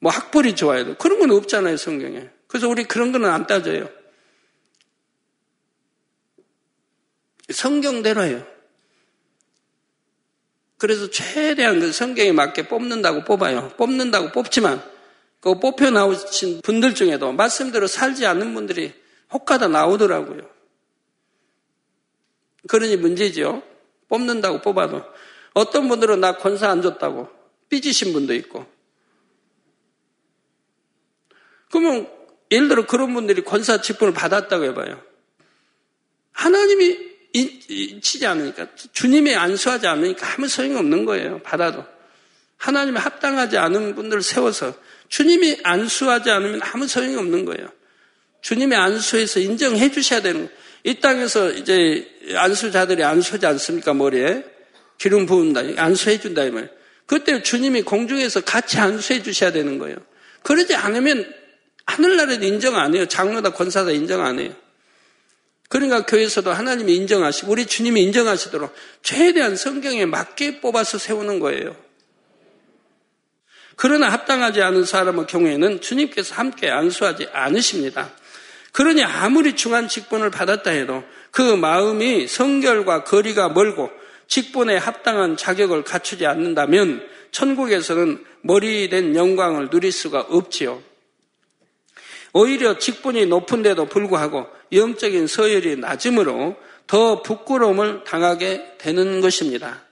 [0.00, 0.94] 뭐 학벌이 좋아야 돼.
[0.98, 2.28] 그런 건 없잖아요 성경에.
[2.46, 3.88] 그래서 우리 그런 거는 안 따져요.
[7.50, 8.46] 성경대로예요.
[10.78, 13.68] 그래서 최대한 그 성경에 맞게 뽑는다고 뽑아요.
[13.76, 14.82] 뽑는다고 뽑지만
[15.40, 18.94] 그 뽑혀 나오신 분들 중에도 말씀대로 살지 않는 분들이
[19.32, 20.48] 혹가다 나오더라고요.
[22.68, 23.62] 그러니 문제죠.
[24.08, 25.02] 뽑는다고 뽑아도
[25.52, 27.28] 어떤 분들은 나 권사 안 줬다고
[27.68, 28.66] 삐지신 분도 있고
[31.70, 32.08] 그러면
[32.50, 35.00] 예를 들어 그런 분들이 권사 직분을 받았다고 해봐요.
[36.32, 37.10] 하나님이
[38.00, 41.40] 치지 않으니까 주님이 안수하지 않으니까 아무 소용이 없는 거예요.
[41.42, 41.84] 받아도
[42.56, 44.74] 하나님이 합당하지 않은 분들을 세워서
[45.08, 47.68] 주님이 안수하지 않으면 아무 소용이 없는 거예요.
[48.42, 50.60] 주님의 안수에서 인정해 주셔야 되는 거예요.
[50.82, 53.94] 이 땅에서 이제 안수자들이 안수하지 않습니까?
[53.94, 54.44] 머리에
[54.98, 55.82] 기름 부은다.
[55.82, 56.70] 안수해 준다 이 말.
[57.06, 59.96] 그때 주님이 공중에서 같이 안수해 주셔야 되는 거예요.
[60.42, 61.39] 그러지 않으면
[61.90, 63.06] 하늘나라도 인정 안 해요.
[63.06, 64.52] 장로다 권사다 인정 안 해요.
[65.68, 71.76] 그러니까 교회에서도 하나님이 인정하시고 우리 주님이 인정하시도록 최대한 성경에 맞게 뽑아서 세우는 거예요.
[73.76, 78.10] 그러나 합당하지 않은 사람의 경우에는 주님께서 함께 안수하지 않으십니다.
[78.72, 83.90] 그러니 아무리 중한 직분을 받았다 해도 그 마음이 성결과 거리가 멀고
[84.26, 90.82] 직분에 합당한 자격을 갖추지 않는다면 천국에서는 머리된 영광을 누릴 수가 없지요.
[92.32, 99.82] 오히려 직분이 높은데도 불구하고 영적인 서열이 낮으므로 더 부끄러움을 당하게 되는 것입니다.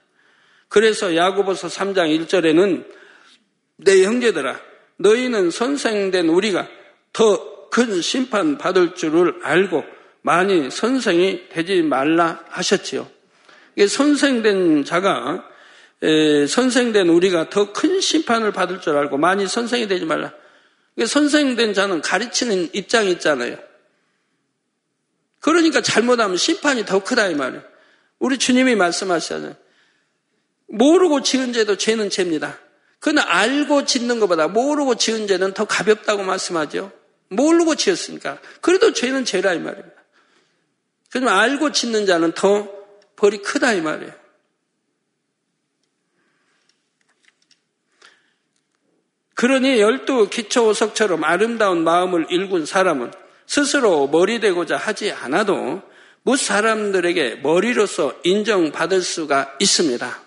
[0.67, 2.85] 그래서 야고보서 3장 1절에는
[3.77, 4.59] 내 형제들아,
[4.97, 6.67] 너희는 선생된 우리가
[7.13, 9.83] 더 큰 심판 받을 줄을 알고
[10.21, 13.07] 많이 선생이 되지 말라 하셨지요.
[13.87, 15.45] 선생된 자가
[16.01, 20.33] 선생된 우리가 더 큰 심판을 받을 줄 알고 많이 선생이 되지 말라.
[21.05, 23.57] 선생된 자는 가르치는 입장이 있잖아요.
[25.39, 27.63] 그러니까 잘못하면 심판이 더 크다 이 말이에요.
[28.19, 29.55] 우리 주님이 말씀하시잖아요.
[30.67, 32.59] 모르고 지은 죄도 죄는 죄입니다.
[32.99, 36.91] 그는 알고 짓는 것보다 모르고 지은 죄는 더 가볍다고 말씀하죠.
[37.29, 38.39] 모르고 지었으니까.
[38.61, 39.95] 그래도 죄는 죄라 이 말입니다.
[41.09, 42.69] 그러면 알고 짓는 자는 더
[43.15, 44.18] 벌이 크다 이 말이에요.
[49.39, 53.13] 그러니 열두 기초 오석처럼 아름다운 마음을 일군 사람은
[53.47, 55.81] 스스로 머리 되고자 하지 않아도
[56.23, 60.19] 무 사람들에게 머리로서 인정받을 수가 있습니다.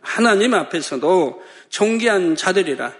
[0.00, 2.92] 하나님 앞에서도 존귀한 자들이라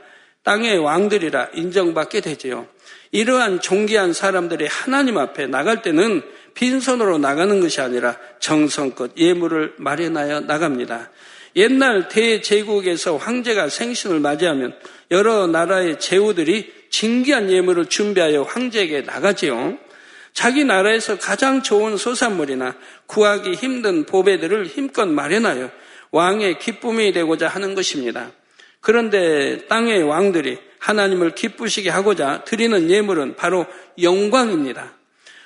[0.43, 2.67] 땅의 왕들이라 인정받게 되지요.
[3.13, 6.23] 이러한 존귀한 사람들이 하나님 앞에 나갈 때는
[6.55, 11.11] 빈손으로 나가는 것이 아니라 정성껏 예물을 마련하여 나갑니다.
[11.57, 14.75] 옛날 대제국에서 황제가 생신을 맞이하면
[15.11, 19.79] 여러 나라의 제후들이 진귀한 예물을 준비하여 황제에게 나가지요.
[20.33, 25.71] 자기 나라에서 가장 좋은 소산물이나 구하기 힘든 보배들을 힘껏 마련하여
[26.13, 28.31] 왕의 기쁨이 되고자 하는 것입니다.
[28.81, 33.67] 그런데 땅의 왕들이 하나님을 기쁘시게 하고자 드리는 예물은 바로
[34.01, 34.93] 영광입니다.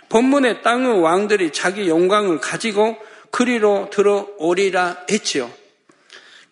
[0.08, 2.96] 본문의 땅의 왕들이 자기 영광을 가지고
[3.30, 5.50] 그리로 들어오리라 했지요.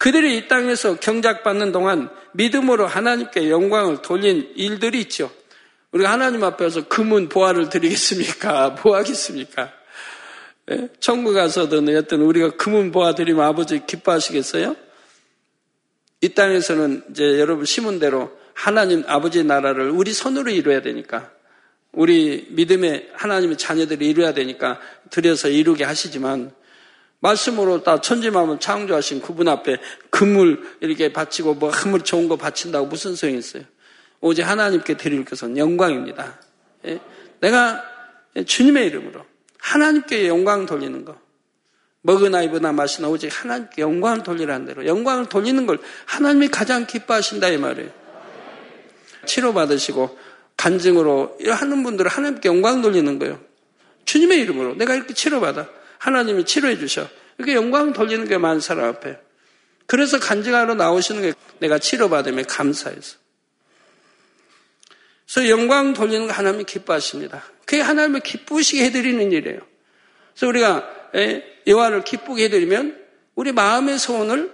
[0.02, 5.30] 그들이 이 땅에서 경작받는 동안 믿음으로 하나님께 영광을 돌린 일들이 있죠.
[5.92, 8.70] 우리가 하나님 앞에서 금은 보화를 드리겠습니까?
[8.82, 9.72] 뭐 하겠습니까?
[10.72, 10.88] 예?
[10.98, 14.74] 천국 가서든 여튼 우리가 금은 보화 드리면 아버지 기뻐하시겠어요?
[16.22, 21.30] 이 땅에서는 이제 여러분 심은 대로 하나님 아버지 나라를 우리 손으로 이루어야 되니까
[21.92, 26.52] 우리 믿음의 하나님의 자녀들이 이루어야 되니까 들여서 이루게 하시지만
[27.22, 29.76] 말씀으로 다 천지만을 창조하신 그분 앞에
[30.10, 33.62] 금을 이렇게 바치고 뭐 한물 좋은 거 바친다고 무슨 소용이 있어요?
[34.20, 36.38] 오직 하나님께 드릴 것은 영광입니다.
[36.86, 37.00] 예?
[37.40, 37.82] 내가
[38.44, 39.24] 주님의 이름으로
[39.58, 41.16] 하나님께 영광 돌리는 거.
[42.02, 47.58] 먹으나 입으나 마시나 오직 하나님께 영광을 돌리라는 대로 영광을 돌리는 걸 하나님이 가장 기뻐하신다 이
[47.58, 47.90] 말이에요.
[49.26, 50.18] 치료받으시고
[50.56, 53.38] 간증으로 하는 분들은 하나님께 영광 돌리는 거예요.
[54.04, 55.68] 주님의 이름으로 내가 이렇게 치료받아.
[56.02, 57.08] 하나님이 치료해 주셔.
[57.38, 59.18] 이렇게 영광 돌리는 게 많은 사람 앞에.
[59.86, 63.18] 그래서 간증하러 나오시는 게 내가 치료받으면 감사해서.
[65.24, 67.44] 그래서 영광 돌리는 거 하나님이 기뻐하십니다.
[67.64, 69.60] 그게 하나님을 기쁘시게 해드리는 일이에요.
[70.32, 70.90] 그래서 우리가
[71.68, 73.00] 여호와를 기쁘게 해드리면
[73.36, 74.52] 우리 마음의 소원을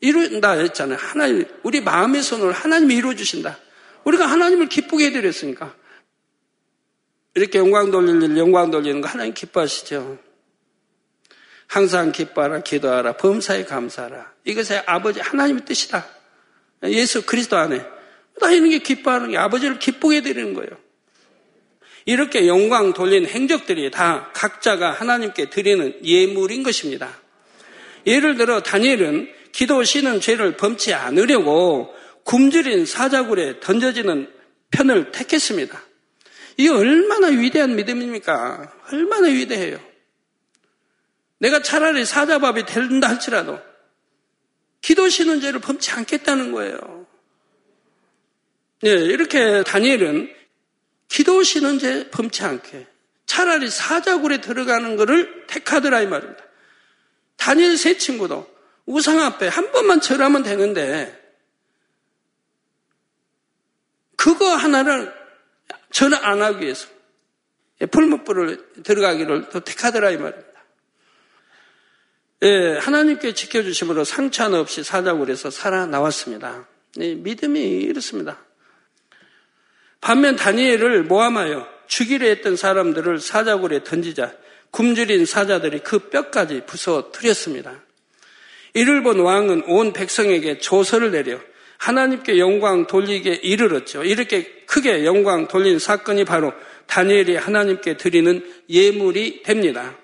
[0.00, 0.98] 이룬다 했잖아요.
[0.98, 3.56] 하나님, 우리 마음의 소원을 하나님이 이루어 주신다.
[4.02, 5.76] 우리가 하나님을 기쁘게 해드렸으니까.
[7.36, 10.31] 이렇게 영광 돌릴 일, 영광 돌리는 거 하나님 기뻐하시죠.
[11.72, 14.30] 항상 기뻐하라, 기도하라, 범사에 감사하라.
[14.44, 16.06] 이것이 아버지 하나님의 뜻이다.
[16.84, 17.78] 예수 그리스도 안에.
[18.38, 20.68] 다 이런 게 기뻐하는 게 아버지를 기쁘게 해드리는 거예요.
[22.04, 27.08] 이렇게 영광 돌린 행적들이 다 각자가 하나님께 드리는 예물인 것입니다.
[28.06, 31.94] 예를 들어 다니엘은 기도 시는 죄를 범치 않으려고
[32.24, 34.30] 굶주린 사자굴에 던져지는
[34.72, 35.82] 편을 택했습니다.
[36.58, 38.74] 이 얼마나 위대한 믿음입니까?
[38.92, 39.91] 얼마나 위대해요.
[41.42, 43.60] 내가 차라리 사자밥이 된다 할지라도
[44.80, 47.06] 기도시는 죄를 범치 않겠다는 거예요.
[48.82, 50.32] 네, 이렇게 다니엘은
[51.08, 52.86] 기도시는 죄 범치 않게
[53.26, 56.44] 차라리 사자굴에 들어가는 것을 택하더라 이 말입니다.
[57.36, 58.48] 다니엘 세 친구도
[58.86, 61.20] 우상 앞에 한 번만 절하면 되는데
[64.14, 65.12] 그거 하나를
[65.90, 66.86] 절 안 하기 위해서
[67.90, 70.51] 풀무불을 들어가기를 더 택하더라 이 말입니다.
[72.42, 76.66] 예, 하나님께 지켜주심으로 상처 없이 사자굴에서 살아 나왔습니다.
[77.00, 78.44] 예, 믿음이 이렇습니다.
[80.00, 84.32] 반면 다니엘을 모함하여 죽이려 했던 사람들을 사자굴에 던지자
[84.72, 87.80] 굶주린 사자들이 그 뼈까지 부서뜨렸습니다.
[88.74, 91.38] 이를 본 왕은 온 백성에게 조서를 내려
[91.78, 94.02] 하나님께 영광 돌리게 이르렀죠.
[94.02, 96.52] 이렇게 크게 영광 돌린 사건이 바로
[96.86, 99.96] 다니엘이 하나님께 드리는 예물이 됩니다.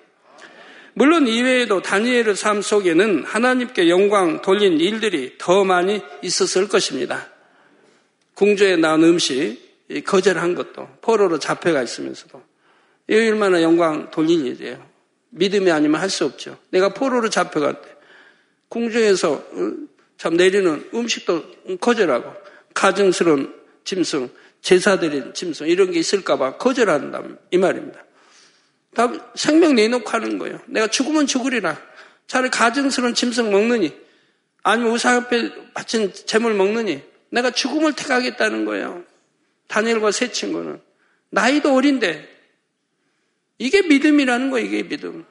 [0.93, 7.29] 물론 이외에도 다니엘의 삶 속에는 하나님께 영광 돌린 일들이 더 많이 있었을 것입니다.
[8.33, 9.57] 궁조에 나온 음식
[10.05, 12.41] 거절한 것도 포로로 잡혀가 있으면서도
[13.09, 14.87] 이 얼마나 영광 돌린 일이에요.
[15.31, 16.57] 믿음이 아니면 할 수 없죠.
[16.69, 17.87] 내가 포로로 잡혀갈 때
[18.69, 19.73] 궁중에서 어,
[20.17, 22.33] 참 내리는 음식도 거절하고
[22.73, 24.29] 가증스러운 짐승,
[24.61, 28.03] 제사드린 짐승 이런 게 있을까봐 거절한다 이 말입니다.
[28.93, 30.59] 다 생명 내놓고 하는 거예요.
[30.67, 31.79] 내가 죽으면 죽으리라.
[32.27, 33.91] 차라리 가증스러운 짐승 먹느니
[34.63, 39.03] 아니면 우상 앞에 바친 재물 먹느니 내가 죽음을 택하겠다는 거예요.
[39.67, 40.81] 다니엘과 세 친구는
[41.29, 42.27] 나이도 어린데
[43.57, 44.65] 이게 믿음이라는 거예요.
[44.65, 45.25] 이게 믿음.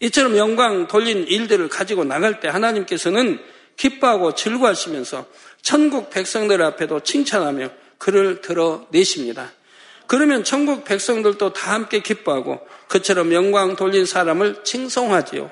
[0.00, 3.38] 이처럼 영광 돌린 일들을 가지고 나갈 때 하나님께서는
[3.76, 5.26] 기뻐하고 즐거워하시면서
[5.62, 9.52] 천국 백성들 앞에도 칭찬하며 그를 드러내십니다.
[10.06, 15.50] 그러면 천국 백성들도 다 함께 기뻐하고 그처럼 영광 돌린 사람을 칭송하지요.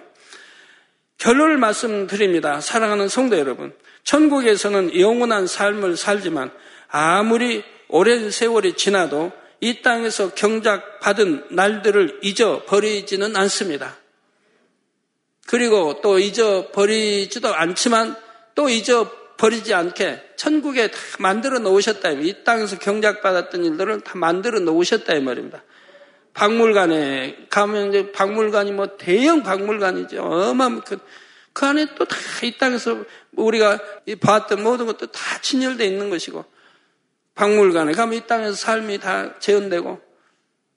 [1.18, 2.60] 결론을 말씀드립니다.
[2.60, 3.74] 사랑하는 성도 여러분.
[4.04, 6.50] 천국에서는 영원한 삶을 살지만
[6.88, 13.96] 아무리 오랜 세월이 지나도 이 땅에서 경작 받은 날들을 잊어버리지는 않습니다.
[15.46, 18.16] 그리고 또 잊어버리지도 않지만
[18.54, 19.21] 또 잊어버리지
[19.74, 22.10] 않게 천국에 다 만들어 놓으셨다.
[22.10, 25.14] 이 땅에서 경작받았던 일들을 다 만들어 놓으셨다.
[25.14, 25.62] 이 말입니다.
[26.34, 30.22] 박물관에 가면 이제 박물관이 뭐 대형 박물관이죠.
[30.22, 30.98] 어마어마한 그,
[31.52, 33.04] 그 안에 또 다 이 땅에서
[33.36, 33.78] 우리가
[34.20, 36.44] 봤던 모든 것도 다 진열되어 있는 것이고
[37.34, 40.00] 박물관에 가면 이 땅에서 삶이 다 재현되고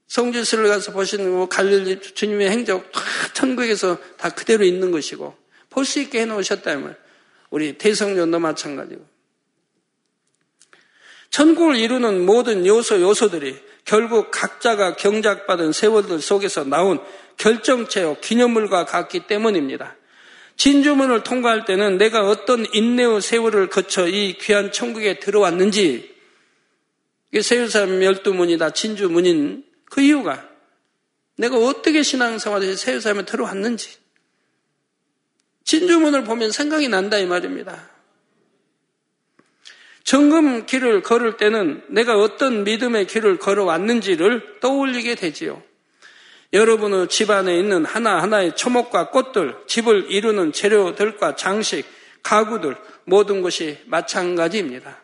[0.08, 3.02] 성지스를 가서 보시는 뭐 갈릴리 주님의 행적 다
[3.34, 5.36] 천국에서 다 그대로 있는 것이고
[5.70, 6.96] 볼 수 있게 해놓으셨다면
[7.50, 9.06] 우리 대성전도 마찬가지고
[11.30, 17.00] 천국을 이루는 모든 요소 요소들이 결국 각자가 경작받은 세월들 속에서 나온
[17.38, 19.96] 결정체요 기념물과 같기 때문입니다.
[20.58, 26.16] 진주문을 통과할 때는 내가 어떤 인내의 세월을 거쳐 이 귀한 천국에 들어왔는지
[27.42, 30.50] 세유산 열두 문이 다 진주문인 그 이유가
[31.36, 33.98] 내가 어떻게 신앙생활에서 세유산에 들어왔는지
[35.66, 37.90] 진주문을 보면 생각이 난다 이 말입니다.
[40.04, 45.62] 정금 길을 걸을 때는 내가 어떤 믿음의 길을 걸어왔는지를 떠올리게 되지요.
[46.54, 51.86] 여러분의 집안에 있는 하나하나의 초목과 꽃들, 집을 이루는 재료들과 장식,
[52.22, 55.02] 가구들, 모든 것이 마찬가지입니다.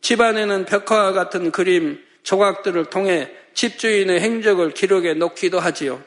[0.00, 6.02] 집안에는 벽화와 같은 그림, 조각들을 통해 집주인의 행적을 기록해 놓기도 하지요.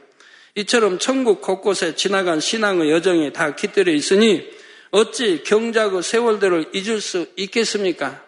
[0.56, 4.50] 이처럼 천국 곳곳에 지나간 신앙의 여정이 다 깃들여 있으니
[4.92, 8.24] 어찌 경작의 세월들을 잊을 수 있겠습니까?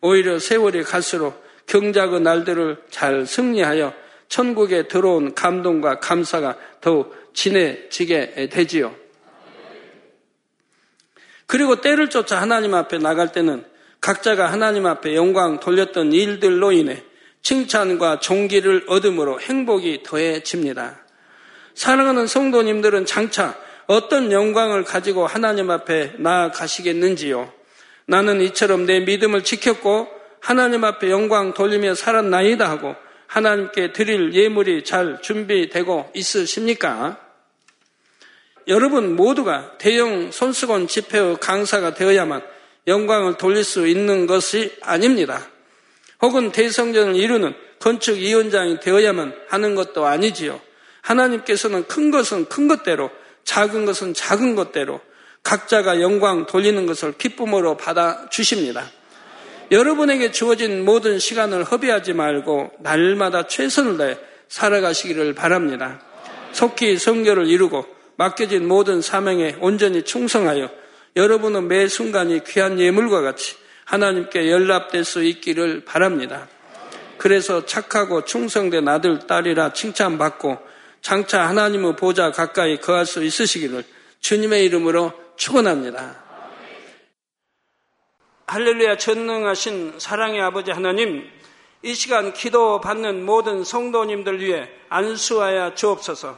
[0.00, 3.92] 오히려 세월이 갈수록 경작의 날들을 잘 승리하여
[4.28, 8.94] 천국에 들어온 감동과 감사가 더욱 진해지게 되지요.
[11.46, 13.64] 그리고 때를 쫓아 하나님 앞에 나갈 때는
[14.00, 17.02] 각자가 하나님 앞에 영광 돌렸던 일들로 인해
[17.42, 21.07] 칭찬과 존귀를 얻음으로 행복이 더해집니다.
[21.78, 23.56] 사랑하는 성도님들은 장차
[23.86, 27.52] 어떤 영광을 가지고 하나님 앞에 나아가시겠는지요?
[28.04, 30.08] 나는 이처럼 내 믿음을 지켰고
[30.40, 32.96] 하나님 앞에 영광 돌리며 살았나이다 하고
[33.28, 37.16] 하나님께 드릴 예물이 잘 준비되고 있으십니까?
[38.66, 42.42] 여러분 모두가 대형 손수건 집회의 강사가 되어야만
[42.88, 45.46] 영광을 돌릴 수 있는 것이 아닙니다.
[46.22, 50.60] 혹은 대성전을 이루는 건축위원장이 되어야만 하는 것도 아니지요.
[51.08, 53.10] 하나님께서는 큰 것은 큰 것대로,
[53.44, 55.00] 작은 것은 작은 것대로
[55.42, 58.90] 각자가 영광 돌리는 것을 기쁨으로 받아 주십니다.
[59.70, 66.00] 여러분에게 주어진 모든 시간을 허비하지 말고 날마다 최선을 다해 살아가시기를 바랍니다.
[66.52, 67.86] 속히 성결을 이루고
[68.16, 70.70] 맡겨진 모든 사명에 온전히 충성하여
[71.16, 76.48] 여러분은 매 순간이 귀한 예물과 같이 하나님께 연락될 수 있기를 바랍니다.
[77.16, 80.68] 그래서 착하고 충성된 아들, 딸이라 칭찬받고
[81.00, 83.84] 장차 하나님의 보좌 가까이 거할 수 있으시기를
[84.20, 86.24] 주님의 이름으로 축원합니다.
[88.46, 91.28] 할렐루야 전능하신 사랑의 아버지 하나님
[91.82, 96.36] 이 시간 기도 받는 모든 성도님들 위해 안수하여 주옵소서.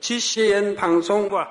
[0.00, 1.48] GCN 방송과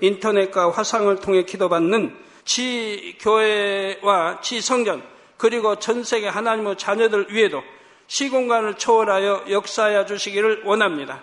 [0.00, 5.02] 인터넷과 화상을 통해 기도받는 지 교회와 지 성전
[5.36, 7.62] 그리고 전 세계 하나님의 자녀들 위에도
[8.08, 11.22] 시공간을 초월하여 역사하여 주시기를 원합니다.